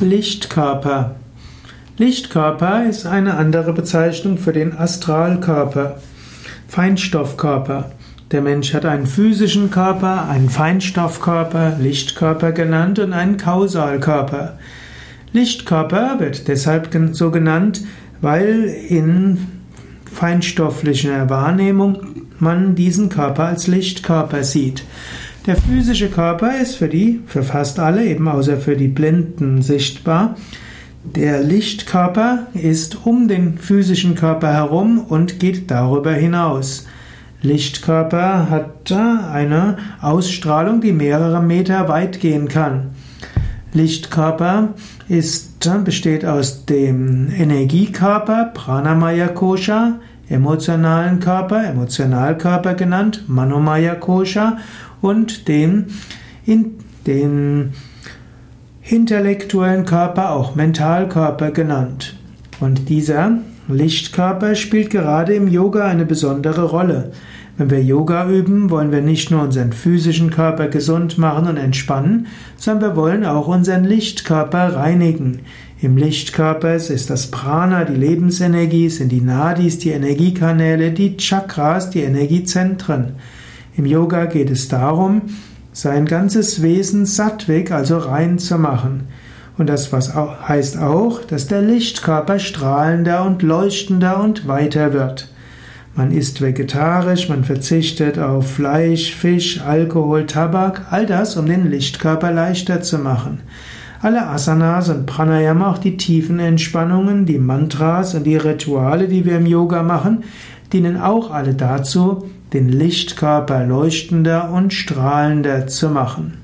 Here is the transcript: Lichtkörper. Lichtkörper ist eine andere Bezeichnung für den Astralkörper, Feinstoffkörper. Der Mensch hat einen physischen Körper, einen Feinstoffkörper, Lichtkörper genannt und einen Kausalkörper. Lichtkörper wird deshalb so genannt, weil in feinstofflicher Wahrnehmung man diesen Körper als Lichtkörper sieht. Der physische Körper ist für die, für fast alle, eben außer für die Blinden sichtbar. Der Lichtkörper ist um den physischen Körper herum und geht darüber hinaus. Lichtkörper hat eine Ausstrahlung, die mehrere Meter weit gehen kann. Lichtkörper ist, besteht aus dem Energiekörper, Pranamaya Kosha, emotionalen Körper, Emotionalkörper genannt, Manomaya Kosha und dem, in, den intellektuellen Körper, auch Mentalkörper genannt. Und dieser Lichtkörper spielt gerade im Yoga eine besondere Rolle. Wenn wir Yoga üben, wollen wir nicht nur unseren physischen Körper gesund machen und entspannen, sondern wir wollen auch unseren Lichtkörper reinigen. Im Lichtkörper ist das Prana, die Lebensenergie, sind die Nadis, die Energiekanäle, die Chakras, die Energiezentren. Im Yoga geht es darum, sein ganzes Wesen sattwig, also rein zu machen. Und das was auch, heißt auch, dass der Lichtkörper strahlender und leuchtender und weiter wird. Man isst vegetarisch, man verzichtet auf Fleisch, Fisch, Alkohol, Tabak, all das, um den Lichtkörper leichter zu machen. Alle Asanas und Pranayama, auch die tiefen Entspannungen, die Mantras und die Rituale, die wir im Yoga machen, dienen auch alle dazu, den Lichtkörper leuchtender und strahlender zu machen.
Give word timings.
Lichtkörper. 0.00 1.16
Lichtkörper 1.98 2.84
ist 2.88 3.04
eine 3.04 3.34
andere 3.36 3.74
Bezeichnung 3.74 4.38
für 4.38 4.52
den 4.52 4.76
Astralkörper, 4.76 6.00
Feinstoffkörper. 6.68 7.92
Der 8.30 8.40
Mensch 8.40 8.72
hat 8.72 8.86
einen 8.86 9.06
physischen 9.06 9.70
Körper, 9.70 10.26
einen 10.28 10.48
Feinstoffkörper, 10.48 11.76
Lichtkörper 11.78 12.52
genannt 12.52 12.98
und 12.98 13.12
einen 13.12 13.36
Kausalkörper. 13.36 14.58
Lichtkörper 15.32 16.18
wird 16.18 16.48
deshalb 16.48 16.88
so 17.12 17.30
genannt, 17.30 17.82
weil 18.22 18.64
in 18.88 19.46
feinstofflicher 20.10 21.28
Wahrnehmung 21.28 21.98
man 22.38 22.74
diesen 22.74 23.10
Körper 23.10 23.44
als 23.44 23.66
Lichtkörper 23.66 24.44
sieht. 24.44 24.82
Der 25.46 25.56
physische 25.56 26.10
Körper 26.10 26.58
ist 26.60 26.76
für 26.76 26.88
die, 26.88 27.20
für 27.26 27.42
fast 27.42 27.78
alle, 27.78 28.04
eben 28.04 28.28
außer 28.28 28.58
für 28.58 28.76
die 28.76 28.88
Blinden 28.88 29.62
sichtbar. 29.62 30.36
Der 31.02 31.42
Lichtkörper 31.42 32.48
ist 32.52 33.06
um 33.06 33.26
den 33.26 33.56
physischen 33.56 34.14
Körper 34.14 34.52
herum 34.52 34.98
und 34.98 35.40
geht 35.40 35.70
darüber 35.70 36.12
hinaus. 36.12 36.86
Lichtkörper 37.40 38.50
hat 38.50 38.92
eine 38.92 39.78
Ausstrahlung, 40.02 40.82
die 40.82 40.92
mehrere 40.92 41.42
Meter 41.42 41.88
weit 41.88 42.20
gehen 42.20 42.48
kann. 42.48 42.90
Lichtkörper 43.72 44.74
ist, 45.08 45.66
besteht 45.84 46.26
aus 46.26 46.66
dem 46.66 47.30
Energiekörper, 47.32 48.50
Pranamaya 48.52 49.28
Kosha, 49.28 50.00
emotionalen 50.30 51.20
Körper, 51.20 51.64
Emotionalkörper 51.64 52.74
genannt, 52.74 53.24
Manomaya 53.26 53.96
Kosha 53.96 54.58
und 55.02 55.48
dem, 55.48 55.86
in, 56.46 56.76
den 57.06 57.72
intellektuellen 58.82 59.84
Körper, 59.84 60.30
auch 60.30 60.54
Mentalkörper 60.54 61.50
genannt. 61.50 62.16
Und 62.60 62.88
dieser 62.88 63.38
Lichtkörper 63.68 64.54
spielt 64.54 64.90
gerade 64.90 65.34
im 65.34 65.48
Yoga 65.48 65.86
eine 65.86 66.06
besondere 66.06 66.64
Rolle. 66.64 67.12
Wenn 67.56 67.70
wir 67.70 67.82
Yoga 67.82 68.28
üben, 68.28 68.70
wollen 68.70 68.90
wir 68.90 69.02
nicht 69.02 69.30
nur 69.30 69.42
unseren 69.42 69.72
physischen 69.72 70.30
Körper 70.30 70.68
gesund 70.68 71.18
machen 71.18 71.46
und 71.46 71.56
entspannen, 71.56 72.26
sondern 72.56 72.90
wir 72.90 72.96
wollen 72.96 73.24
auch 73.24 73.48
unseren 73.48 73.84
Lichtkörper 73.84 74.76
reinigen. 74.76 75.40
Im 75.82 75.96
Lichtkörper 75.96 76.74
ist 76.74 77.08
das 77.08 77.28
Prana, 77.28 77.84
die 77.84 77.94
Lebensenergie, 77.94 78.90
sind 78.90 79.10
die 79.10 79.22
Nadis, 79.22 79.78
die 79.78 79.88
Energiekanäle, 79.92 80.90
die 80.90 81.16
Chakras, 81.16 81.88
die 81.88 82.02
Energiezentren. 82.02 83.14
Im 83.78 83.86
Yoga 83.86 84.26
geht 84.26 84.50
es 84.50 84.68
darum, 84.68 85.22
sein 85.72 86.04
ganzes 86.04 86.60
Wesen 86.60 87.06
sattwig, 87.06 87.70
also 87.70 87.96
rein 87.96 88.38
zu 88.38 88.58
machen. 88.58 89.08
Und 89.56 89.68
das 89.70 89.90
was 89.90 90.14
auch, 90.14 90.46
heißt 90.46 90.76
auch, 90.76 91.24
dass 91.24 91.46
der 91.46 91.62
Lichtkörper 91.62 92.38
strahlender 92.38 93.24
und 93.24 93.42
leuchtender 93.42 94.22
und 94.22 94.46
weiter 94.46 94.92
wird. 94.92 95.32
Man 95.94 96.12
isst 96.12 96.42
vegetarisch, 96.42 97.30
man 97.30 97.42
verzichtet 97.42 98.18
auf 98.18 98.52
Fleisch, 98.52 99.14
Fisch, 99.14 99.62
Alkohol, 99.62 100.26
Tabak, 100.26 100.88
all 100.90 101.06
das, 101.06 101.38
um 101.38 101.46
den 101.46 101.70
Lichtkörper 101.70 102.32
leichter 102.32 102.82
zu 102.82 102.98
machen. 102.98 103.40
Alle 104.02 104.28
Asanas 104.28 104.88
und 104.88 105.04
Pranayama, 105.04 105.70
auch 105.70 105.78
die 105.78 105.98
tiefen 105.98 106.38
Entspannungen, 106.38 107.26
die 107.26 107.38
Mantras 107.38 108.14
und 108.14 108.24
die 108.24 108.36
Rituale, 108.36 109.08
die 109.08 109.26
wir 109.26 109.36
im 109.36 109.44
Yoga 109.44 109.82
machen, 109.82 110.24
dienen 110.72 110.96
auch 110.98 111.30
alle 111.30 111.52
dazu, 111.52 112.30
den 112.54 112.70
Lichtkörper 112.70 113.66
leuchtender 113.66 114.50
und 114.52 114.72
strahlender 114.72 115.66
zu 115.66 115.90
machen. 115.90 116.39